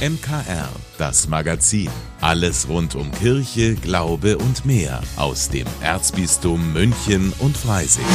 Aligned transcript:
MKR, 0.00 0.70
das 0.96 1.28
Magazin. 1.28 1.90
Alles 2.22 2.66
rund 2.70 2.94
um 2.94 3.12
Kirche, 3.12 3.74
Glaube 3.74 4.38
und 4.38 4.64
mehr 4.64 5.02
aus 5.16 5.50
dem 5.50 5.66
Erzbistum 5.82 6.72
München 6.72 7.34
und 7.38 7.54
Freising. 7.54 8.06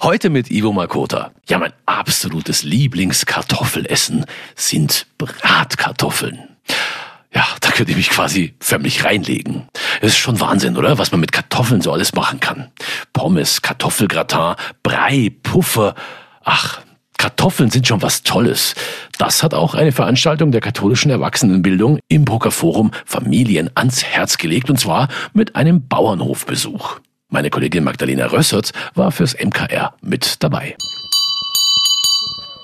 Heute 0.00 0.30
mit 0.30 0.50
Ivo 0.50 0.72
Makota. 0.72 1.32
Ja, 1.46 1.58
mein 1.58 1.74
absolutes 1.84 2.62
Lieblingskartoffelessen 2.62 4.24
sind 4.54 5.06
Bratkartoffeln. 5.18 6.48
Ja, 7.34 7.46
da 7.60 7.70
könnte 7.72 7.90
ich 7.90 7.98
mich 7.98 8.08
quasi 8.08 8.54
förmlich 8.58 9.04
reinlegen. 9.04 9.68
Es 10.00 10.12
ist 10.12 10.18
schon 10.18 10.40
Wahnsinn, 10.40 10.78
oder? 10.78 10.96
Was 10.96 11.10
man 11.10 11.20
mit 11.20 11.32
Kartoffeln 11.32 11.82
so 11.82 11.92
alles 11.92 12.14
machen 12.14 12.40
kann. 12.40 12.72
Pommes, 13.12 13.60
Kartoffelgratin, 13.60 14.54
Brei, 14.82 15.30
Puffer. 15.42 15.94
Ach, 16.42 16.80
Kartoffeln 17.18 17.70
sind 17.70 17.86
schon 17.86 18.02
was 18.02 18.22
Tolles. 18.22 18.74
Das 19.18 19.42
hat 19.42 19.54
auch 19.54 19.74
eine 19.74 19.92
Veranstaltung 19.92 20.52
der 20.52 20.60
katholischen 20.60 21.10
Erwachsenenbildung 21.10 21.98
im 22.08 22.24
Brucker 22.24 22.50
Forum 22.50 22.90
Familien 23.06 23.70
ans 23.74 24.04
Herz 24.04 24.38
gelegt, 24.38 24.70
und 24.70 24.78
zwar 24.78 25.08
mit 25.32 25.56
einem 25.56 25.86
Bauernhofbesuch. 25.88 27.00
Meine 27.28 27.50
Kollegin 27.50 27.84
Magdalena 27.84 28.26
Rössertz 28.26 28.72
war 28.94 29.10
fürs 29.10 29.34
MKR 29.34 29.94
mit 30.02 30.42
dabei. 30.42 30.76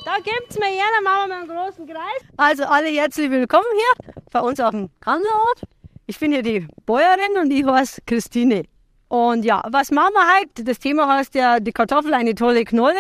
Da 0.04 0.16
gibt's 0.16 0.58
mir 0.58 0.70
gerne, 0.70 1.02
machen 1.04 1.28
wir 1.28 1.36
einen 1.36 1.48
großen 1.48 1.86
Kreis. 1.86 2.22
Also 2.36 2.64
alle 2.64 2.88
herzlich 2.88 3.30
willkommen 3.30 3.66
hier 3.72 4.12
bei 4.30 4.40
uns 4.40 4.60
auf 4.60 4.70
dem 4.70 4.90
Kanzelort. 5.00 5.62
Ich 6.06 6.18
bin 6.18 6.32
hier 6.32 6.42
die 6.42 6.66
Bäuerin 6.84 7.38
und 7.40 7.50
ich 7.52 7.64
heiße 7.64 8.02
Christine. 8.06 8.64
Und 9.08 9.44
ja, 9.44 9.62
was 9.70 9.90
machen 9.90 10.12
wir 10.14 10.40
heute? 10.40 10.64
Das 10.64 10.78
Thema 10.78 11.06
heißt 11.16 11.34
ja, 11.34 11.60
die 11.60 11.72
Kartoffel 11.72 12.14
eine 12.14 12.34
tolle 12.34 12.64
Knolle. 12.64 12.98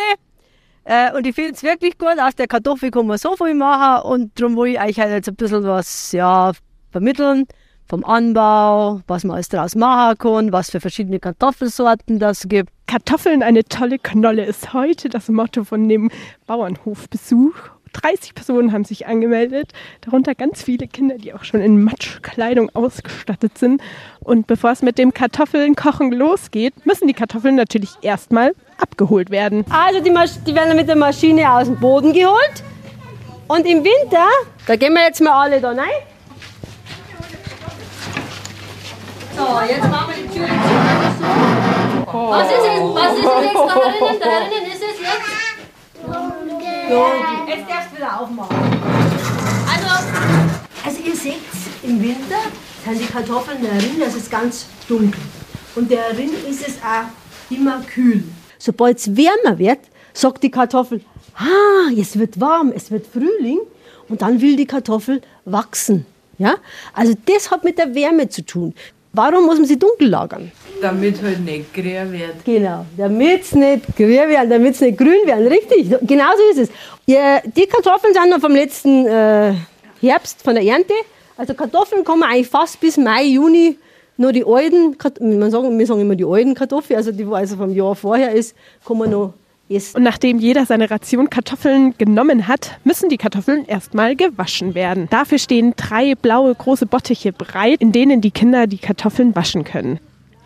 Äh, 0.84 1.14
und 1.14 1.26
ich 1.26 1.34
finde 1.34 1.52
es 1.52 1.62
wirklich 1.62 1.98
gut, 1.98 2.18
aus 2.18 2.34
der 2.36 2.46
Kartoffel 2.46 2.90
kann 2.90 3.06
man 3.06 3.18
so 3.18 3.36
viel 3.36 3.54
machen 3.54 4.10
und 4.10 4.40
darum 4.40 4.56
will 4.56 4.72
ich 4.72 4.80
euch 4.80 4.98
halt 4.98 5.12
jetzt 5.12 5.28
ein 5.28 5.36
bisschen 5.36 5.64
was 5.64 6.12
ja, 6.12 6.52
vermitteln 6.90 7.46
vom 7.90 8.04
Anbau, 8.04 9.00
was 9.08 9.24
man 9.24 9.34
alles 9.34 9.48
daraus 9.48 9.74
machen 9.74 10.16
kann, 10.18 10.52
was 10.52 10.70
für 10.70 10.80
verschiedene 10.80 11.18
Kartoffelsorten 11.18 12.20
das 12.20 12.46
gibt. 12.48 12.70
Kartoffeln 12.86 13.42
eine 13.42 13.64
tolle 13.64 13.98
Knolle 13.98 14.44
ist 14.44 14.72
heute 14.72 15.08
das 15.08 15.28
Motto 15.28 15.64
von 15.64 15.88
dem 15.88 16.10
Bauernhofbesuch. 16.46 17.54
30 17.92 18.34
Personen 18.34 18.72
haben 18.72 18.84
sich 18.84 19.08
angemeldet, 19.08 19.72
darunter 20.02 20.36
ganz 20.36 20.62
viele 20.62 20.86
Kinder, 20.86 21.16
die 21.16 21.34
auch 21.34 21.42
schon 21.42 21.60
in 21.60 21.82
Matschkleidung 21.82 22.70
ausgestattet 22.74 23.58
sind. 23.58 23.82
Und 24.20 24.46
bevor 24.46 24.70
es 24.70 24.82
mit 24.82 24.96
dem 24.96 25.12
Kartoffelnkochen 25.12 26.12
losgeht, 26.12 26.86
müssen 26.86 27.08
die 27.08 27.14
Kartoffeln 27.14 27.56
natürlich 27.56 27.90
erstmal 28.02 28.52
abgeholt 28.80 29.30
werden. 29.30 29.64
Also 29.70 30.00
die, 30.00 30.10
Masch 30.10 30.30
die 30.46 30.54
werden 30.54 30.76
mit 30.76 30.88
der 30.88 30.96
Maschine 30.96 31.50
aus 31.52 31.66
dem 31.66 31.78
Boden 31.78 32.12
geholt. 32.12 32.62
Und 33.48 33.66
im 33.66 33.82
Winter, 33.84 34.26
da 34.66 34.76
gehen 34.76 34.92
wir 34.94 35.02
jetzt 35.02 35.20
mal 35.20 35.32
alle 35.32 35.60
da 35.60 35.70
rein. 35.70 35.88
So, 39.36 39.60
jetzt 39.68 39.88
machen 39.88 40.14
wir 40.14 40.22
die 40.22 40.28
Tür 40.38 40.46
zu. 40.46 40.52
Was 42.12 42.46
ist 42.46 42.58
es? 42.58 42.80
Was 42.94 43.12
ist 43.12 43.24
es 43.24 43.44
jetzt 43.44 43.54
da 43.54 43.74
drinnen? 43.74 44.20
Da 44.20 44.26
drinnen 44.40 44.66
ist 44.66 44.82
es 44.82 44.98
jetzt? 45.00 45.30
Jetzt 47.48 47.70
darfst 47.70 47.90
du 47.92 47.96
wieder 47.96 48.20
aufmachen. 48.20 48.56
Also, 49.72 49.88
Also 50.84 50.98
ihr 51.04 51.14
seht, 51.14 51.36
im 51.82 52.02
Winter 52.02 52.36
sind 52.84 53.00
die 53.00 53.06
Kartoffeln 53.06 53.58
darin, 53.62 54.00
das 54.00 54.14
ist 54.14 54.30
ganz 54.30 54.66
dunkel. 54.88 55.20
Und 55.76 55.90
darin 55.90 56.30
ist 56.48 56.66
es 56.66 56.74
auch 56.82 57.08
immer 57.50 57.80
kühl. 57.82 58.24
Sobald 58.60 58.98
es 58.98 59.16
wärmer 59.16 59.58
wird, 59.58 59.80
sagt 60.12 60.42
die 60.42 60.50
Kartoffel, 60.50 61.00
ah, 61.34 61.90
es 61.98 62.18
wird 62.18 62.38
warm, 62.38 62.72
es 62.76 62.90
wird 62.90 63.06
Frühling. 63.06 63.58
Und 64.08 64.22
dann 64.22 64.40
will 64.40 64.56
die 64.56 64.66
Kartoffel 64.66 65.22
wachsen. 65.44 66.04
Ja? 66.36 66.56
Also 66.92 67.14
das 67.24 67.50
hat 67.50 67.64
mit 67.64 67.78
der 67.78 67.94
Wärme 67.94 68.28
zu 68.28 68.44
tun. 68.44 68.74
Warum 69.12 69.46
muss 69.46 69.56
man 69.56 69.66
sie 69.66 69.78
dunkel 69.78 70.08
lagern? 70.08 70.52
Damit 70.82 71.22
halt 71.22 71.40
nicht 71.40 71.72
grün 71.72 72.12
wird. 72.12 72.44
Genau, 72.44 72.84
damit 72.96 73.42
es 73.42 73.52
nicht 73.52 73.96
grün 73.96 74.28
werden, 74.28 74.50
damit 74.50 74.74
es 74.74 74.80
nicht 74.80 74.98
grün 74.98 75.26
werden. 75.26 75.46
Richtig, 75.48 75.88
genau 76.02 76.30
so 76.36 76.60
ist 76.60 76.68
es. 76.68 76.76
Ja, 77.06 77.40
die 77.40 77.66
Kartoffeln 77.66 78.14
sind 78.14 78.30
noch 78.30 78.40
vom 78.40 78.52
letzten 78.52 79.06
äh, 79.06 79.54
Herbst, 80.00 80.42
von 80.42 80.54
der 80.54 80.64
Ernte. 80.64 80.94
Also 81.36 81.54
Kartoffeln 81.54 82.04
kann 82.04 82.18
man 82.18 82.30
eigentlich 82.30 82.48
fast 82.48 82.78
bis 82.78 82.96
Mai, 82.96 83.24
Juni 83.24 83.78
nur 84.20 84.32
die 84.32 84.44
alten, 84.44 84.96
man 85.38 85.50
sagen, 85.50 85.78
wir 85.78 85.86
sagen 85.86 86.00
immer 86.02 86.14
die 86.14 86.26
alten 86.26 86.54
Kartoffeln, 86.54 86.98
also 86.98 87.10
die, 87.10 87.26
wo 87.26 87.32
also 87.32 87.56
vom 87.56 87.70
Jahr 87.70 87.94
vorher 87.96 88.32
ist, 88.32 88.54
kann 88.84 88.98
man 88.98 89.10
noch 89.10 89.32
essen. 89.68 89.96
Und 89.96 90.02
nachdem 90.02 90.38
jeder 90.38 90.66
seine 90.66 90.90
Ration 90.90 91.30
Kartoffeln 91.30 91.94
genommen 91.96 92.46
hat, 92.46 92.78
müssen 92.84 93.08
die 93.08 93.16
Kartoffeln 93.16 93.64
erstmal 93.66 94.16
gewaschen 94.16 94.74
werden. 94.74 95.08
Dafür 95.10 95.38
stehen 95.38 95.72
drei 95.74 96.14
blaue 96.14 96.54
große 96.54 96.84
Bottiche 96.84 97.32
bereit, 97.32 97.80
in 97.80 97.92
denen 97.92 98.20
die 98.20 98.30
Kinder 98.30 98.66
die 98.66 98.78
Kartoffeln 98.78 99.34
waschen 99.34 99.64
können. 99.64 99.98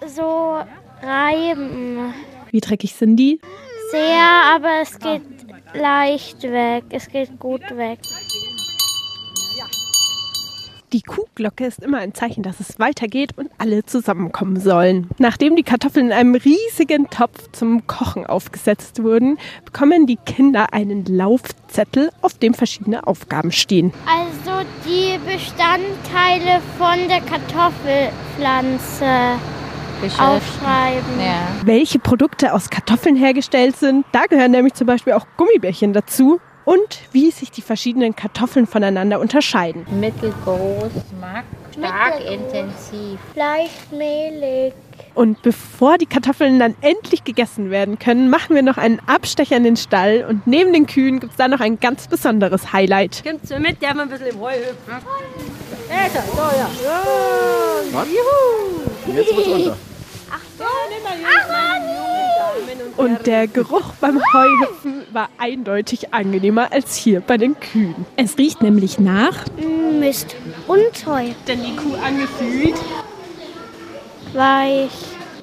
so 0.06 0.56
reiben. 1.02 2.14
Wie 2.52 2.60
dreckig 2.60 2.94
sind 2.94 3.16
die? 3.16 3.40
Sehr, 3.90 4.54
aber 4.54 4.82
es 4.82 4.98
geht 5.00 5.22
leicht 5.74 6.42
weg. 6.44 6.84
Es 6.90 7.08
geht 7.08 7.40
gut 7.40 7.62
weg. 7.76 7.98
Die 10.94 11.02
Kuhglocke 11.02 11.66
ist 11.66 11.82
immer 11.82 11.98
ein 11.98 12.14
Zeichen, 12.14 12.42
dass 12.44 12.60
es 12.60 12.78
weitergeht 12.78 13.36
und 13.36 13.50
alle 13.58 13.84
zusammenkommen 13.84 14.60
sollen. 14.60 15.08
Nachdem 15.18 15.56
die 15.56 15.64
Kartoffeln 15.64 16.06
in 16.06 16.12
einem 16.12 16.36
riesigen 16.36 17.10
Topf 17.10 17.50
zum 17.50 17.88
Kochen 17.88 18.24
aufgesetzt 18.24 19.02
wurden, 19.02 19.36
bekommen 19.64 20.06
die 20.06 20.14
Kinder 20.14 20.72
einen 20.72 21.04
Laufzettel, 21.04 22.10
auf 22.22 22.38
dem 22.38 22.54
verschiedene 22.54 23.08
Aufgaben 23.08 23.50
stehen. 23.50 23.92
Also 24.06 24.64
die 24.86 25.18
Bestandteile 25.26 26.62
von 26.78 27.08
der 27.08 27.22
Kartoffelpflanze 27.22 29.40
aufschreiben. 30.16 31.18
ja. 31.18 31.48
Welche 31.64 31.98
Produkte 31.98 32.52
aus 32.52 32.70
Kartoffeln 32.70 33.16
hergestellt 33.16 33.74
sind, 33.74 34.06
da 34.12 34.26
gehören 34.26 34.52
nämlich 34.52 34.74
zum 34.74 34.86
Beispiel 34.86 35.14
auch 35.14 35.26
Gummibärchen 35.36 35.92
dazu. 35.92 36.38
Und 36.64 37.00
wie 37.12 37.30
sich 37.30 37.50
die 37.50 37.62
verschiedenen 37.62 38.16
Kartoffeln 38.16 38.66
voneinander 38.66 39.20
unterscheiden. 39.20 39.86
Mittelgroß, 40.00 40.90
Geschmack, 40.94 41.44
stark 41.72 42.20
intensiv. 42.24 43.18
Leicht 43.34 43.92
mehlig. 43.92 44.72
Und 45.14 45.42
bevor 45.42 45.98
die 45.98 46.06
Kartoffeln 46.06 46.58
dann 46.58 46.74
endlich 46.80 47.24
gegessen 47.24 47.70
werden 47.70 47.98
können, 47.98 48.30
machen 48.30 48.54
wir 48.54 48.62
noch 48.62 48.78
einen 48.78 49.00
Abstecher 49.06 49.56
in 49.56 49.64
den 49.64 49.76
Stall. 49.76 50.24
Und 50.28 50.46
neben 50.46 50.72
den 50.72 50.86
Kühen 50.86 51.20
gibt 51.20 51.32
es 51.32 51.36
da 51.36 51.48
noch 51.48 51.60
ein 51.60 51.78
ganz 51.78 52.08
besonderes 52.08 52.72
Highlight. 52.72 53.22
Kommt 53.24 53.46
so 53.46 53.58
mit, 53.58 53.82
darf 53.82 53.94
man 53.94 54.08
ein 54.08 54.08
bisschen 54.08 54.28
im 54.28 54.40
Heu 54.40 54.54
hüpfen. 54.54 54.94
Also, 55.90 56.18
da, 56.36 56.52
ja. 56.56 56.70
ja. 57.92 58.04
Juhu. 58.04 59.16
Jetzt 59.16 59.36
wird's 59.36 59.48
runter. 59.48 59.76
Und 62.96 63.26
der 63.26 63.46
Geruch 63.48 63.92
beim 64.00 64.20
Heuhüpfen 64.32 64.93
war 65.14 65.28
eindeutig 65.38 66.12
angenehmer 66.12 66.72
als 66.72 66.96
hier 66.96 67.20
bei 67.20 67.36
den 67.36 67.58
Kühen. 67.58 68.06
Es 68.16 68.36
riecht 68.36 68.62
nämlich 68.62 68.98
nach, 68.98 69.44
Mist. 69.98 70.34
Und 70.66 71.06
Heu. 71.06 71.28
denn 71.46 71.62
die 71.62 71.76
Kuh 71.76 71.94
angefühlt. 71.94 72.74
Weich. 74.32 74.90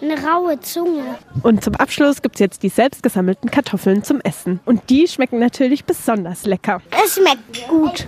Eine 0.01 0.19
raue 0.23 0.59
Zunge. 0.59 1.03
Und 1.43 1.63
zum 1.63 1.75
Abschluss 1.75 2.23
gibt 2.23 2.35
es 2.35 2.39
jetzt 2.39 2.63
die 2.63 2.69
selbst 2.69 3.03
gesammelten 3.03 3.51
Kartoffeln 3.51 4.03
zum 4.03 4.19
Essen. 4.21 4.59
Und 4.65 4.89
die 4.89 5.07
schmecken 5.07 5.37
natürlich 5.37 5.85
besonders 5.85 6.45
lecker. 6.45 6.81
Es 7.03 7.15
schmeckt 7.15 7.67
gut. 7.67 8.07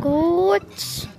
Gut 0.00 0.62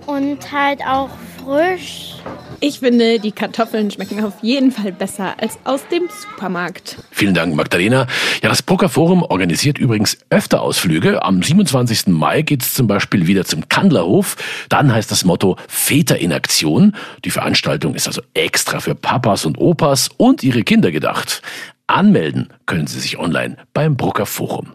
und 0.06 0.52
halt 0.52 0.80
auch 0.86 1.10
frisch. 1.44 2.14
Ich 2.62 2.80
finde, 2.80 3.18
die 3.18 3.32
Kartoffeln 3.32 3.90
schmecken 3.90 4.22
auf 4.22 4.34
jeden 4.42 4.70
Fall 4.70 4.92
besser 4.92 5.34
als 5.40 5.58
aus 5.64 5.80
dem 5.88 6.08
Supermarkt. 6.10 6.98
Vielen 7.10 7.32
Dank, 7.32 7.54
Magdalena. 7.54 8.06
Ja, 8.42 8.50
das 8.50 8.62
Brucker 8.62 8.90
Forum 8.90 9.22
organisiert 9.22 9.78
übrigens 9.78 10.18
öfter 10.28 10.60
Ausflüge. 10.60 11.22
Am 11.22 11.42
27. 11.42 12.08
Mai 12.08 12.42
geht's 12.42 12.74
zum 12.74 12.86
Beispiel 12.86 13.26
wieder 13.26 13.46
zum 13.46 13.68
Kandlerhof. 13.68 14.36
Dann 14.68 14.92
heißt 14.92 15.10
das 15.10 15.24
Motto 15.24 15.56
Väter 15.68 16.18
in 16.18 16.32
Aktion. 16.32 16.94
Die 17.24 17.30
Veranstaltung 17.30 17.94
ist 17.94 18.06
also 18.06 18.20
extra 18.34 18.80
für 18.80 18.94
Papas 18.94 19.46
und 19.46 19.56
Opas 19.56 20.10
und 20.18 20.42
ihre 20.42 20.62
Kinder 20.62 20.90
gedacht. 20.90 21.40
Anmelden 21.86 22.52
können 22.66 22.86
Sie 22.86 23.00
sich 23.00 23.18
online 23.18 23.56
beim 23.72 23.96
Brucker 23.96 24.26
Forum. 24.26 24.74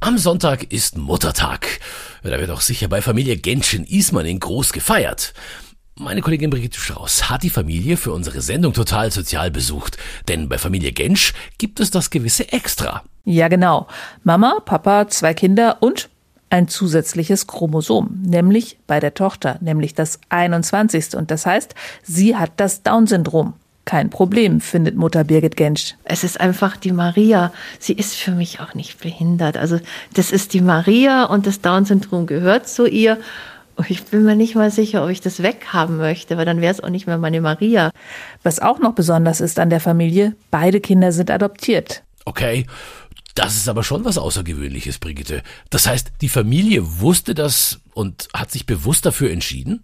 Am 0.00 0.16
Sonntag 0.16 0.72
ist 0.72 0.96
Muttertag. 0.96 1.80
Da 2.22 2.38
wird 2.38 2.50
auch 2.50 2.60
sicher 2.60 2.86
bei 2.86 3.02
Familie 3.02 3.36
Gensch 3.36 3.74
in 3.74 3.84
Ismaning 3.84 4.38
groß 4.38 4.72
gefeiert. 4.72 5.34
Meine 5.96 6.20
Kollegin 6.20 6.50
Brigitte 6.50 6.78
Strauß 6.78 7.28
hat 7.28 7.42
die 7.42 7.50
Familie 7.50 7.96
für 7.96 8.12
unsere 8.12 8.40
Sendung 8.40 8.72
total 8.72 9.10
sozial 9.10 9.50
besucht. 9.50 9.98
Denn 10.28 10.48
bei 10.48 10.56
Familie 10.56 10.92
Gensch 10.92 11.34
gibt 11.58 11.80
es 11.80 11.90
das 11.90 12.10
gewisse 12.10 12.52
Extra. 12.52 13.02
Ja, 13.24 13.48
genau. 13.48 13.88
Mama, 14.22 14.60
Papa, 14.64 15.08
zwei 15.08 15.34
Kinder 15.34 15.78
und 15.80 16.08
ein 16.48 16.68
zusätzliches 16.68 17.48
Chromosom, 17.48 18.22
nämlich 18.24 18.78
bei 18.86 19.00
der 19.00 19.14
Tochter, 19.14 19.58
nämlich 19.60 19.94
das 19.94 20.20
21. 20.28 21.16
Und 21.16 21.32
das 21.32 21.44
heißt, 21.44 21.74
sie 22.04 22.36
hat 22.36 22.52
das 22.58 22.84
Down-Syndrom. 22.84 23.54
Kein 23.88 24.10
Problem, 24.10 24.60
findet 24.60 24.96
Mutter 24.96 25.24
Birgit 25.24 25.56
Gensch. 25.56 25.94
Es 26.04 26.22
ist 26.22 26.38
einfach 26.38 26.76
die 26.76 26.92
Maria. 26.92 27.54
Sie 27.78 27.94
ist 27.94 28.16
für 28.16 28.32
mich 28.32 28.60
auch 28.60 28.74
nicht 28.74 29.00
behindert. 29.00 29.56
Also 29.56 29.80
das 30.12 30.30
ist 30.30 30.52
die 30.52 30.60
Maria 30.60 31.24
und 31.24 31.46
das 31.46 31.62
Down-Syndrom 31.62 32.26
gehört 32.26 32.68
zu 32.68 32.86
ihr. 32.86 33.16
Ich 33.88 34.04
bin 34.04 34.24
mir 34.24 34.36
nicht 34.36 34.54
mal 34.54 34.70
sicher, 34.70 35.02
ob 35.02 35.08
ich 35.08 35.22
das 35.22 35.42
weghaben 35.42 35.96
möchte, 35.96 36.36
weil 36.36 36.44
dann 36.44 36.60
wäre 36.60 36.74
es 36.74 36.82
auch 36.82 36.90
nicht 36.90 37.06
mehr 37.06 37.16
meine 37.16 37.40
Maria. 37.40 37.90
Was 38.42 38.60
auch 38.60 38.78
noch 38.78 38.92
besonders 38.92 39.40
ist 39.40 39.58
an 39.58 39.70
der 39.70 39.80
Familie, 39.80 40.36
beide 40.50 40.82
Kinder 40.82 41.10
sind 41.10 41.30
adoptiert. 41.30 42.02
Okay, 42.26 42.66
das 43.34 43.56
ist 43.56 43.70
aber 43.70 43.84
schon 43.84 44.04
was 44.04 44.18
Außergewöhnliches, 44.18 44.98
Brigitte. 44.98 45.42
Das 45.70 45.86
heißt, 45.86 46.12
die 46.20 46.28
Familie 46.28 47.00
wusste 47.00 47.34
das 47.34 47.80
und 47.94 48.28
hat 48.34 48.50
sich 48.50 48.66
bewusst 48.66 49.06
dafür 49.06 49.30
entschieden? 49.30 49.82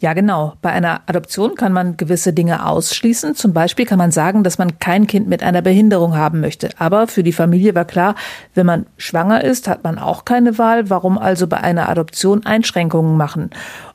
Ja, 0.00 0.12
genau. 0.12 0.54
Bei 0.62 0.70
einer 0.70 1.02
Adoption 1.06 1.54
kann 1.56 1.72
man 1.72 1.96
gewisse 1.96 2.32
Dinge 2.32 2.66
ausschließen. 2.66 3.34
Zum 3.34 3.52
Beispiel 3.52 3.84
kann 3.84 3.98
man 3.98 4.12
sagen, 4.12 4.44
dass 4.44 4.58
man 4.58 4.78
kein 4.78 5.06
Kind 5.06 5.28
mit 5.28 5.42
einer 5.42 5.62
Behinderung 5.62 6.16
haben 6.16 6.40
möchte. 6.40 6.70
Aber 6.78 7.08
für 7.08 7.22
die 7.22 7.32
Familie 7.32 7.74
war 7.74 7.84
klar, 7.84 8.14
wenn 8.54 8.66
man 8.66 8.86
schwanger 8.96 9.42
ist, 9.42 9.66
hat 9.66 9.82
man 9.84 9.98
auch 9.98 10.24
keine 10.24 10.58
Wahl. 10.58 10.88
Warum 10.88 11.18
also 11.18 11.46
bei 11.46 11.58
einer 11.58 11.88
Adoption 11.88 12.46
Einschränkungen 12.46 13.16
machen? 13.16 13.50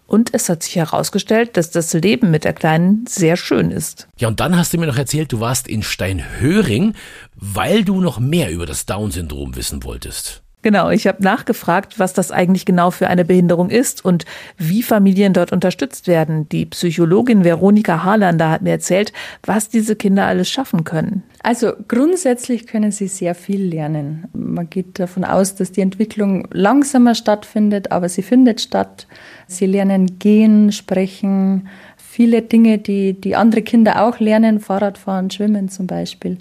Und 0.05 0.33
es 0.33 0.47
hat 0.49 0.61
sich 0.61 0.75
herausgestellt, 0.75 1.57
dass 1.57 1.71
das 1.71 1.93
Leben 1.93 2.29
mit 2.29 2.43
der 2.43 2.53
Kleinen 2.53 3.05
sehr 3.07 3.37
schön 3.37 3.71
ist. 3.71 4.07
Ja, 4.17 4.27
und 4.27 4.39
dann 4.41 4.57
hast 4.57 4.73
du 4.73 4.77
mir 4.77 4.85
noch 4.85 4.97
erzählt, 4.97 5.31
du 5.31 5.39
warst 5.39 5.67
in 5.67 5.81
Steinhöring, 5.81 6.93
weil 7.35 7.83
du 7.83 7.99
noch 7.99 8.19
mehr 8.19 8.51
über 8.51 8.65
das 8.65 8.85
Down-Syndrom 8.85 9.55
wissen 9.55 9.83
wolltest. 9.83 10.42
Genau, 10.63 10.89
ich 10.89 11.07
habe 11.07 11.21
nachgefragt, 11.21 11.99
was 11.99 12.13
das 12.13 12.31
eigentlich 12.31 12.65
genau 12.65 12.89
für 12.89 13.07
eine 13.07 13.25
Behinderung 13.25 13.69
ist 13.69 14.03
und 14.03 14.25
wie 14.57 14.81
Familien 14.81 15.33
dort 15.33 15.51
unterstützt 15.51 16.07
werden. 16.07 16.47
Die 16.49 16.65
Psychologin 16.65 17.43
Veronika 17.43 18.05
Harlander 18.05 18.49
hat 18.49 18.61
mir 18.61 18.71
erzählt, 18.71 19.11
was 19.45 19.67
diese 19.67 19.97
Kinder 19.97 20.25
alles 20.25 20.49
schaffen 20.49 20.85
können. 20.85 21.23
Also 21.43 21.73
grundsätzlich 21.89 22.65
können 22.65 22.91
sie 22.91 23.09
sehr 23.09 23.35
viel 23.35 23.61
lernen. 23.61 24.29
Man 24.31 24.69
geht 24.69 24.97
davon 24.99 25.25
aus, 25.25 25.55
dass 25.55 25.73
die 25.73 25.81
Entwicklung 25.81 26.47
langsamer 26.53 27.13
stattfindet, 27.13 27.91
aber 27.91 28.07
sie 28.07 28.21
findet 28.21 28.61
statt. 28.61 29.05
Sie 29.47 29.65
lernen 29.65 30.17
gehen, 30.17 30.71
sprechen, 30.71 31.67
viele 31.97 32.41
Dinge, 32.41 32.77
die, 32.77 33.19
die 33.19 33.35
andere 33.35 33.63
Kinder 33.63 34.01
auch 34.05 34.21
lernen, 34.21 34.61
Fahrradfahren, 34.61 35.29
Schwimmen 35.29 35.67
zum 35.67 35.87
Beispiel 35.87 36.37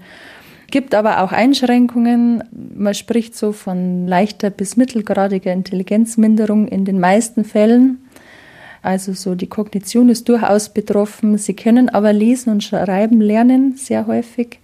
gibt 0.73 0.97
aber 0.97 1.23
auch 1.23 1.31
Einschränkungen. 1.31 2.43
Man 2.75 2.95
spricht 2.95 3.37
so 3.37 3.53
von 3.53 4.09
leichter 4.09 4.51
bis 4.51 4.77
mittelgradiger 4.77 5.53
Intelligenzminderung 5.53 6.67
in 6.67 6.85
den 6.85 6.99
meisten 6.99 7.45
Fällen. 7.45 7.99
Also 8.83 9.13
so 9.13 9.37
die 9.37 9.47
Kognition 9.47 10.09
ist 10.09 10.29
durchaus 10.29 10.71
betroffen. 10.71 11.39
Sie 11.39 11.55
können 11.55 11.89
aber 11.89 12.13
lesen 12.13 12.51
und 12.51 12.65
schreiben 12.65 13.21
lernen 13.21 13.77
sehr 13.77 14.09
häufig 14.09 14.59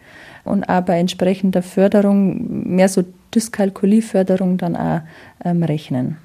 und 0.45 0.67
bei 0.67 0.99
entsprechender 0.99 1.63
Förderung, 1.63 2.75
mehr 2.75 2.89
so 2.89 3.05
Dyskalkulieförderung 3.35 4.57
dann 4.57 4.75
auch 4.77 5.03
ähm, 5.45 5.63
rechnen. 5.63 6.17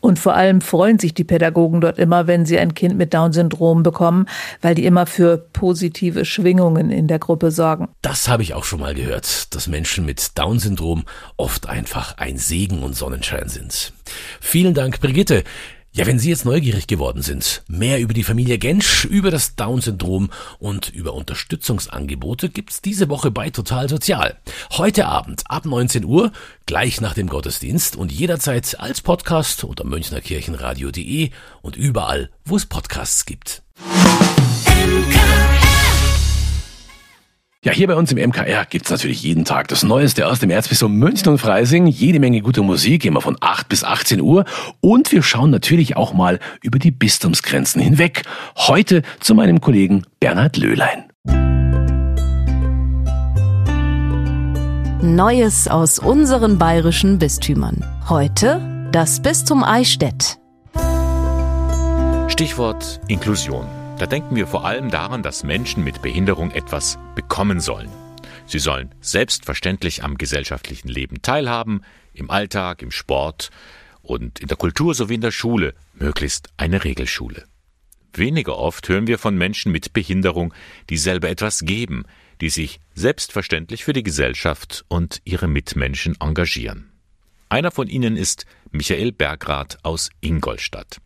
Und 0.00 0.18
vor 0.18 0.34
allem 0.34 0.60
freuen 0.60 0.98
sich 0.98 1.14
die 1.14 1.24
Pädagogen 1.24 1.80
dort 1.80 1.98
immer, 1.98 2.26
wenn 2.26 2.46
sie 2.46 2.58
ein 2.58 2.74
Kind 2.74 2.96
mit 2.96 3.14
Down-Syndrom 3.14 3.82
bekommen, 3.82 4.26
weil 4.60 4.74
die 4.74 4.84
immer 4.84 5.06
für 5.06 5.38
positive 5.38 6.24
Schwingungen 6.24 6.90
in 6.90 7.08
der 7.08 7.18
Gruppe 7.18 7.50
sorgen. 7.50 7.88
Das 8.02 8.28
habe 8.28 8.42
ich 8.42 8.54
auch 8.54 8.64
schon 8.64 8.80
mal 8.80 8.94
gehört, 8.94 9.54
dass 9.54 9.66
Menschen 9.66 10.04
mit 10.04 10.38
Down-Syndrom 10.38 11.04
oft 11.36 11.68
einfach 11.68 12.18
ein 12.18 12.38
Segen 12.38 12.82
und 12.82 12.94
Sonnenschein 12.94 13.48
sind. 13.48 13.92
Vielen 14.40 14.74
Dank, 14.74 15.00
Brigitte. 15.00 15.44
Ja, 15.96 16.06
wenn 16.06 16.18
Sie 16.18 16.28
jetzt 16.28 16.44
neugierig 16.44 16.88
geworden 16.88 17.22
sind, 17.22 17.62
mehr 17.68 18.00
über 18.00 18.12
die 18.12 18.22
Familie 18.22 18.58
Gensch, 18.58 19.06
über 19.06 19.30
das 19.30 19.56
Down-Syndrom 19.56 20.28
und 20.58 20.90
über 20.90 21.14
Unterstützungsangebote 21.14 22.50
gibt's 22.50 22.82
diese 22.82 23.08
Woche 23.08 23.30
bei 23.30 23.48
Total 23.48 23.88
Sozial. 23.88 24.36
Heute 24.72 25.06
Abend 25.06 25.44
ab 25.46 25.64
19 25.64 26.04
Uhr, 26.04 26.32
gleich 26.66 27.00
nach 27.00 27.14
dem 27.14 27.30
Gottesdienst 27.30 27.96
und 27.96 28.12
jederzeit 28.12 28.78
als 28.78 29.00
Podcast 29.00 29.64
unter 29.64 29.84
münchnerkirchenradio.de 29.84 31.30
und 31.62 31.76
überall, 31.76 32.28
wo 32.44 32.56
es 32.56 32.66
Podcasts 32.66 33.24
gibt. 33.24 33.62
Ja, 37.66 37.72
hier 37.72 37.88
bei 37.88 37.96
uns 37.96 38.12
im 38.12 38.28
MKR 38.28 38.64
gibt's 38.66 38.90
natürlich 38.90 39.24
jeden 39.24 39.44
Tag 39.44 39.66
das 39.66 39.82
Neueste 39.82 40.28
aus 40.28 40.38
dem 40.38 40.50
Erzbistum 40.50 40.94
München 40.94 41.30
und 41.30 41.38
Freising. 41.38 41.88
Jede 41.88 42.20
Menge 42.20 42.40
gute 42.40 42.62
Musik, 42.62 43.04
immer 43.04 43.20
von 43.20 43.36
8 43.40 43.68
bis 43.68 43.82
18 43.82 44.20
Uhr. 44.20 44.44
Und 44.80 45.10
wir 45.10 45.20
schauen 45.24 45.50
natürlich 45.50 45.96
auch 45.96 46.14
mal 46.14 46.38
über 46.62 46.78
die 46.78 46.92
Bistumsgrenzen 46.92 47.82
hinweg. 47.82 48.22
Heute 48.56 49.02
zu 49.18 49.34
meinem 49.34 49.60
Kollegen 49.60 50.04
Bernhard 50.20 50.56
Löhlein. 50.58 51.06
Neues 55.02 55.66
aus 55.66 55.98
unseren 55.98 56.58
bayerischen 56.58 57.18
Bistümern. 57.18 57.84
Heute 58.08 58.88
das 58.92 59.20
Bistum 59.20 59.64
Eichstätt. 59.64 60.38
Stichwort 62.28 63.00
Inklusion. 63.08 63.66
Da 63.98 64.04
denken 64.04 64.36
wir 64.36 64.46
vor 64.46 64.66
allem 64.66 64.90
daran, 64.90 65.22
dass 65.22 65.42
Menschen 65.42 65.82
mit 65.82 66.02
Behinderung 66.02 66.50
etwas 66.50 66.98
bekommen 67.14 67.60
sollen. 67.60 67.88
Sie 68.46 68.58
sollen 68.58 68.94
selbstverständlich 69.00 70.04
am 70.04 70.18
gesellschaftlichen 70.18 70.88
Leben 70.88 71.22
teilhaben, 71.22 71.80
im 72.12 72.30
Alltag, 72.30 72.82
im 72.82 72.90
Sport 72.90 73.50
und 74.02 74.38
in 74.38 74.48
der 74.48 74.58
Kultur 74.58 74.94
sowie 74.94 75.14
in 75.14 75.22
der 75.22 75.30
Schule, 75.30 75.74
möglichst 75.94 76.50
eine 76.58 76.84
Regelschule. 76.84 77.44
Weniger 78.12 78.58
oft 78.58 78.86
hören 78.90 79.06
wir 79.06 79.18
von 79.18 79.36
Menschen 79.36 79.72
mit 79.72 79.94
Behinderung, 79.94 80.52
die 80.90 80.98
selber 80.98 81.30
etwas 81.30 81.60
geben, 81.60 82.04
die 82.42 82.50
sich 82.50 82.80
selbstverständlich 82.94 83.82
für 83.82 83.94
die 83.94 84.02
Gesellschaft 84.02 84.84
und 84.88 85.22
ihre 85.24 85.48
Mitmenschen 85.48 86.16
engagieren. 86.20 86.92
Einer 87.48 87.70
von 87.70 87.88
ihnen 87.88 88.18
ist 88.18 88.44
Michael 88.72 89.12
Bergrath 89.12 89.78
aus 89.84 90.10
Ingolstadt. 90.20 90.98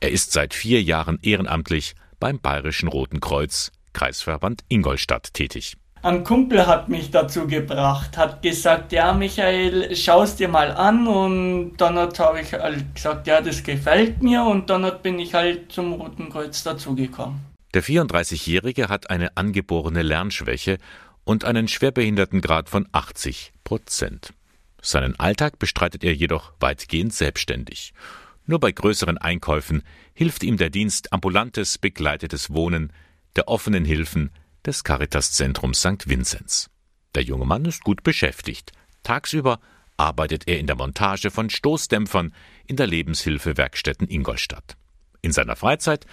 Er 0.00 0.10
ist 0.10 0.32
seit 0.32 0.54
vier 0.54 0.82
Jahren 0.82 1.18
ehrenamtlich 1.20 1.94
beim 2.20 2.38
Bayerischen 2.38 2.88
Roten 2.88 3.20
Kreuz, 3.20 3.72
Kreisverband 3.92 4.62
Ingolstadt 4.68 5.34
tätig. 5.34 5.76
Ein 6.02 6.24
Kumpel 6.24 6.66
hat 6.66 6.88
mich 6.88 7.10
dazu 7.10 7.46
gebracht, 7.46 8.16
hat 8.16 8.40
gesagt, 8.40 8.92
ja 8.92 9.12
Michael, 9.12 9.94
schau's 9.94 10.36
dir 10.36 10.48
mal 10.48 10.70
an 10.70 11.06
und 11.06 11.76
dann 11.76 11.98
habe 11.98 12.40
ich 12.40 12.52
halt 12.54 12.94
gesagt, 12.94 13.26
ja, 13.26 13.42
das 13.42 13.62
gefällt 13.62 14.22
mir 14.22 14.42
und 14.42 14.70
dann 14.70 14.90
bin 15.02 15.18
ich 15.18 15.34
halt 15.34 15.70
zum 15.72 15.92
Roten 15.92 16.30
Kreuz 16.30 16.62
dazugekommen. 16.62 17.40
Der 17.74 17.82
34-Jährige 17.82 18.88
hat 18.88 19.10
eine 19.10 19.36
angeborene 19.36 20.02
Lernschwäche 20.02 20.78
und 21.24 21.44
einen 21.44 21.68
Schwerbehindertengrad 21.68 22.70
von 22.70 22.88
80 22.92 23.52
Prozent. 23.62 24.32
Seinen 24.80 25.20
Alltag 25.20 25.58
bestreitet 25.58 26.02
er 26.02 26.14
jedoch 26.14 26.54
weitgehend 26.60 27.12
selbstständig. 27.12 27.92
Nur 28.46 28.60
bei 28.60 28.72
größeren 28.72 29.18
Einkäufen 29.18 29.82
hilft 30.12 30.42
ihm 30.42 30.56
der 30.56 30.70
Dienst 30.70 31.12
ambulantes 31.12 31.78
begleitetes 31.78 32.50
Wohnen 32.50 32.92
der 33.36 33.48
offenen 33.48 33.84
Hilfen 33.84 34.30
des 34.64 34.84
Caritaszentrums 34.84 35.80
St. 35.80 36.08
Vinzenz. 36.08 36.70
Der 37.14 37.22
junge 37.22 37.46
Mann 37.46 37.64
ist 37.64 37.84
gut 37.84 38.02
beschäftigt. 38.02 38.72
Tagsüber 39.02 39.60
arbeitet 39.96 40.48
er 40.48 40.58
in 40.58 40.66
der 40.66 40.76
Montage 40.76 41.30
von 41.30 41.50
Stoßdämpfern 41.50 42.34
in 42.66 42.76
der 42.76 42.86
Lebenshilfe 42.86 43.56
Werkstätten 43.56 44.08
Ingolstadt. 44.08 44.76
In 45.22 45.32
seiner 45.32 45.56
Freizeit 45.56 46.06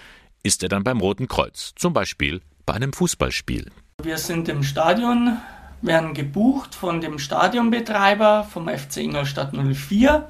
ist 0.44 0.64
er 0.64 0.70
dann 0.70 0.84
beim 0.84 1.00
Roten 1.00 1.28
Kreuz, 1.28 1.74
zum 1.76 1.94
Beispiel 1.94 2.42
bei 2.66 2.74
einem 2.74 2.94
Fußballspiel. 2.94 3.72
Wir 4.04 4.18
sind 4.18 4.50
im 4.50 4.64
Stadion, 4.64 5.38
werden 5.82 6.14
gebucht 6.14 6.76
von 6.76 7.02
dem 7.02 7.20
Stadionbetreiber 7.20 8.44
vom 8.44 8.68
FC 8.68 8.98
Ingolstadt 8.98 9.54
04. 9.54 10.30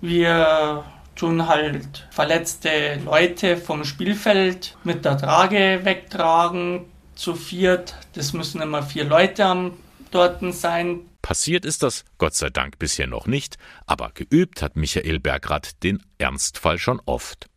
Wir 0.00 0.84
tun 1.16 1.48
halt 1.48 2.06
verletzte 2.10 3.00
Leute 3.04 3.56
vom 3.56 3.84
Spielfeld 3.84 4.76
mit 4.84 5.04
der 5.04 5.18
Trage 5.18 5.80
wegtragen, 5.84 6.86
zu 7.14 7.34
viert. 7.34 7.94
Das 8.14 8.32
müssen 8.32 8.60
immer 8.60 8.82
vier 8.82 9.04
Leute 9.04 9.44
am 9.44 9.72
dort 10.10 10.40
sein. 10.54 11.00
Passiert 11.22 11.64
ist 11.64 11.82
das 11.82 12.04
Gott 12.18 12.34
sei 12.34 12.50
Dank 12.50 12.78
bisher 12.78 13.06
noch 13.06 13.26
nicht, 13.26 13.56
aber 13.86 14.10
geübt 14.12 14.62
hat 14.62 14.76
Michael 14.76 15.20
Bergrath 15.20 15.82
den 15.82 16.02
Ernstfall 16.18 16.78
schon 16.78 17.00
oft. 17.06 17.48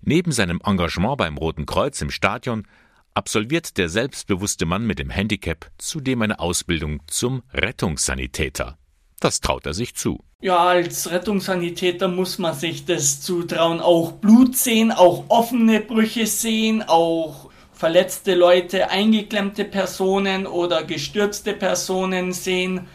Neben 0.00 0.32
seinem 0.32 0.60
Engagement 0.64 1.18
beim 1.18 1.36
Roten 1.36 1.66
Kreuz 1.66 2.00
im 2.00 2.10
Stadion 2.10 2.66
absolviert 3.14 3.76
der 3.76 3.88
selbstbewusste 3.88 4.66
Mann 4.66 4.86
mit 4.86 4.98
dem 4.98 5.10
Handicap 5.10 5.70
zudem 5.78 6.22
eine 6.22 6.38
Ausbildung 6.38 7.02
zum 7.06 7.42
Rettungssanitäter. 7.52 8.78
Das 9.22 9.40
traut 9.40 9.66
er 9.66 9.72
sich 9.72 9.94
zu. 9.94 10.18
Ja, 10.40 10.56
als 10.56 11.08
Rettungssanitäter 11.08 12.08
muss 12.08 12.38
man 12.38 12.54
sich 12.54 12.86
das 12.86 13.20
zutrauen, 13.20 13.78
auch 13.80 14.10
Blut 14.14 14.56
sehen, 14.56 14.90
auch 14.90 15.26
offene 15.28 15.78
Brüche 15.78 16.26
sehen, 16.26 16.82
auch 16.82 17.48
verletzte 17.72 18.34
Leute, 18.34 18.90
eingeklemmte 18.90 19.64
Personen 19.64 20.44
oder 20.44 20.82
gestürzte 20.82 21.52
Personen 21.52 22.32
sehen. 22.32 22.88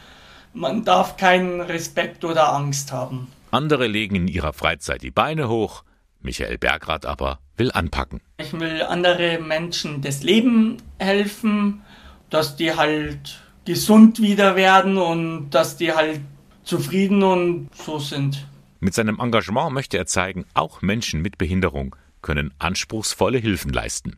Man 0.54 0.84
darf 0.84 1.16
keinen 1.16 1.62
Respekt 1.62 2.26
oder 2.26 2.52
Angst 2.52 2.92
haben. 2.92 3.32
Andere 3.52 3.88
legen 3.88 4.16
in 4.16 4.28
ihrer 4.28 4.52
Freizeit 4.52 5.04
die 5.04 5.12
Beine 5.12 5.48
hoch, 5.48 5.86
Michael 6.20 6.58
Bergrath 6.58 7.06
aber 7.06 7.40
will 7.56 7.72
anpacken. 7.72 8.20
Ich 8.38 8.52
will 8.52 8.82
andere 8.82 9.40
Menschen 9.40 10.02
das 10.02 10.24
Leben 10.24 10.76
helfen, 11.00 11.84
dass 12.30 12.58
die 12.58 12.76
halt 12.76 13.40
gesund 13.68 14.22
wieder 14.22 14.56
werden 14.56 14.98
und 14.98 15.50
dass 15.50 15.76
die 15.76 15.92
halt 15.92 16.22
zufrieden 16.64 17.22
und 17.22 17.70
so 17.76 18.00
sind. 18.00 18.48
Mit 18.80 18.94
seinem 18.94 19.20
Engagement 19.20 19.74
möchte 19.74 19.98
er 19.98 20.06
zeigen, 20.06 20.46
auch 20.54 20.82
Menschen 20.82 21.22
mit 21.22 21.38
Behinderung 21.38 21.96
können 22.22 22.54
anspruchsvolle 22.60 23.40
Hilfen 23.40 23.74
leisten. 23.74 24.16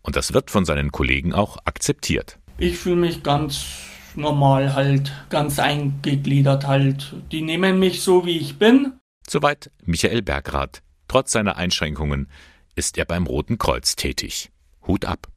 Und 0.00 0.16
das 0.16 0.32
wird 0.32 0.50
von 0.50 0.64
seinen 0.64 0.90
Kollegen 0.90 1.34
auch 1.34 1.58
akzeptiert. 1.66 2.38
Ich 2.56 2.78
fühle 2.78 2.96
mich 2.96 3.22
ganz 3.22 3.66
normal 4.14 4.74
halt, 4.74 5.12
ganz 5.28 5.58
eingegliedert 5.58 6.66
halt. 6.66 7.14
Die 7.30 7.42
nehmen 7.42 7.78
mich 7.78 8.00
so, 8.00 8.24
wie 8.24 8.38
ich 8.38 8.58
bin. 8.58 8.94
Soweit 9.28 9.70
Michael 9.84 10.22
Bergrath. 10.22 10.82
Trotz 11.08 11.32
seiner 11.32 11.56
Einschränkungen 11.56 12.28
ist 12.74 12.96
er 12.96 13.04
beim 13.04 13.26
Roten 13.26 13.58
Kreuz 13.58 13.96
tätig. 13.96 14.50
Hut 14.86 15.04
ab. 15.04 15.28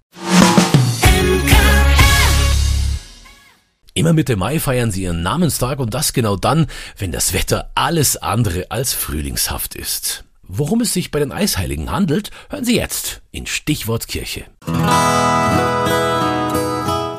Immer 3.94 4.14
Mitte 4.14 4.38
Mai 4.38 4.60
feiern 4.60 4.90
sie 4.90 5.04
ihren 5.04 5.22
Namenstag 5.22 5.80
und 5.80 5.94
das 5.94 6.14
genau 6.14 6.38
dann, 6.38 6.68
wenn 6.98 7.12
das 7.12 7.34
Wetter 7.34 7.72
alles 7.76 8.16
andere 8.16 8.68
als 8.70 8.94
frühlingshaft 8.94 9.76
ist. 9.76 10.24
Worum 10.44 10.80
es 10.80 10.94
sich 10.94 11.12
bei 11.12 11.20
den 11.20 11.34
Eisheiligen 11.34 11.92
handelt, 11.92 12.32
hören 12.50 12.64
Sie 12.64 12.76
jetzt 12.76 13.22
in 13.32 13.46
Stichwort 13.48 14.08
Kirche. 14.08 14.46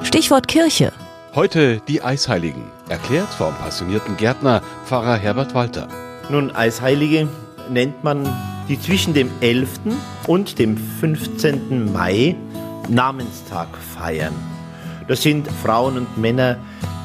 Stichwort 0.02 0.48
Kirche. 0.48 0.92
Heute 1.34 1.82
die 1.88 2.02
Eisheiligen, 2.02 2.64
erklärt 2.88 3.28
vom 3.28 3.54
passionierten 3.56 4.16
Gärtner 4.16 4.62
Pfarrer 4.86 5.16
Herbert 5.16 5.54
Walter. 5.54 5.88
Nun, 6.30 6.50
Eisheilige 6.50 7.28
nennt 7.68 8.02
man 8.02 8.28
die 8.68 8.80
zwischen 8.80 9.12
dem 9.12 9.30
11. 9.40 9.68
und 10.26 10.58
dem 10.58 10.78
15. 11.00 11.92
Mai 11.92 12.34
Namenstag 12.88 13.68
feiern. 13.94 14.51
Das 15.12 15.20
sind 15.20 15.46
Frauen 15.62 15.98
und 15.98 16.16
Männer 16.16 16.56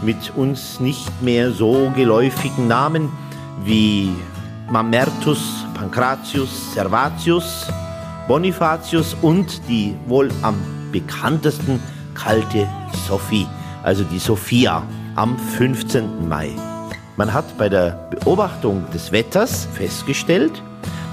mit 0.01 0.31
uns 0.37 0.79
nicht 0.79 1.21
mehr 1.21 1.51
so 1.51 1.91
geläufigen 1.93 2.65
Namen 2.65 3.11
wie 3.65 4.13
Mamertus, 4.71 5.65
Pankratius, 5.73 6.73
Servatius, 6.73 7.67
Bonifatius 8.25 9.13
und 9.21 9.61
die 9.67 9.93
wohl 10.05 10.29
am 10.41 10.55
bekanntesten 10.93 11.81
kalte 12.13 12.65
Sophie, 13.09 13.45
also 13.83 14.05
die 14.05 14.19
Sophia 14.19 14.83
am 15.15 15.37
15. 15.37 16.29
Mai. 16.29 16.51
Man 17.17 17.33
hat 17.33 17.57
bei 17.57 17.67
der 17.67 18.07
Beobachtung 18.09 18.89
des 18.93 19.11
Wetters 19.11 19.67
festgestellt, 19.73 20.63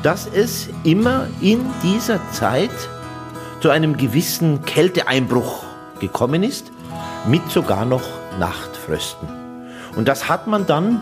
dass 0.04 0.28
es 0.32 0.68
immer 0.84 1.26
in 1.40 1.58
dieser 1.82 2.20
Zeit 2.30 2.70
zu 3.60 3.70
einem 3.70 3.96
gewissen 3.96 4.64
Kälteeinbruch 4.64 5.64
gekommen 5.98 6.44
ist, 6.44 6.70
mit 7.26 7.50
sogar 7.50 7.84
noch 7.84 8.02
Nachtfrösten. 8.38 9.28
Und 9.96 10.08
das 10.08 10.28
hat 10.28 10.46
man 10.46 10.66
dann 10.66 11.00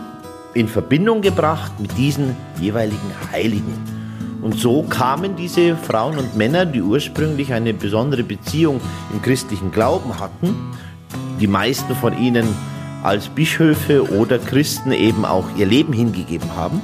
in 0.53 0.67
Verbindung 0.67 1.21
gebracht 1.21 1.71
mit 1.79 1.97
diesen 1.97 2.35
jeweiligen 2.59 3.11
Heiligen. 3.31 3.73
Und 4.41 4.59
so 4.59 4.83
kamen 4.83 5.35
diese 5.35 5.75
Frauen 5.75 6.17
und 6.17 6.35
Männer, 6.35 6.65
die 6.65 6.81
ursprünglich 6.81 7.53
eine 7.53 7.73
besondere 7.73 8.23
Beziehung 8.23 8.81
im 9.11 9.21
christlichen 9.21 9.71
Glauben 9.71 10.19
hatten, 10.19 10.55
die 11.39 11.47
meisten 11.47 11.95
von 11.95 12.17
ihnen 12.17 12.47
als 13.03 13.29
Bischöfe 13.29 14.11
oder 14.17 14.39
Christen 14.39 14.91
eben 14.91 15.25
auch 15.25 15.45
ihr 15.57 15.65
Leben 15.65 15.93
hingegeben 15.93 16.55
haben, 16.55 16.81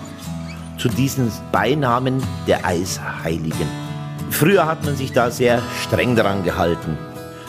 zu 0.77 0.87
diesen 0.87 1.31
Beinamen 1.51 2.23
der 2.47 2.65
Eisheiligen. 2.65 3.67
Früher 4.29 4.65
hat 4.65 4.85
man 4.85 4.95
sich 4.95 5.11
da 5.11 5.31
sehr 5.31 5.61
streng 5.83 6.15
daran 6.15 6.43
gehalten, 6.43 6.97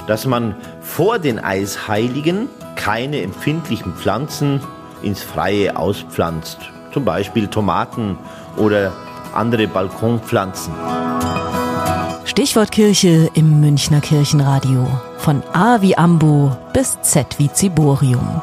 dass 0.06 0.26
man 0.26 0.54
vor 0.90 1.20
den 1.20 1.38
Eisheiligen 1.38 2.49
keine 2.75 3.23
empfindlichen 3.23 3.94
Pflanzen 3.94 4.61
ins 5.02 5.23
Freie 5.23 5.76
auspflanzt, 5.76 6.59
zum 6.92 7.04
Beispiel 7.04 7.47
Tomaten 7.47 8.18
oder 8.56 8.92
andere 9.32 9.68
Balkonpflanzen. 9.68 10.75
Stichwort 12.25 12.73
Kirche 12.73 13.30
im 13.35 13.61
Münchner 13.61 14.00
Kirchenradio. 14.00 14.87
Von 15.18 15.42
A 15.52 15.80
wie 15.80 15.97
Ambo 15.97 16.56
bis 16.73 17.00
Z 17.02 17.38
wie 17.38 17.52
Ziborium. 17.52 18.42